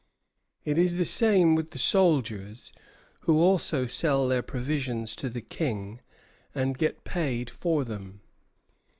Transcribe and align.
It 0.65 0.79
is 0.79 0.95
the 0.95 1.05
same 1.05 1.53
with 1.53 1.69
the 1.69 1.77
soldiers, 1.77 2.73
who 3.19 3.37
also 3.39 3.85
sell 3.85 4.27
their 4.27 4.41
provisions 4.41 5.15
to 5.17 5.29
the 5.29 5.41
King 5.41 6.01
and 6.55 6.75
get 6.75 7.03
paid 7.03 7.51
for 7.51 7.85
them. 7.85 8.21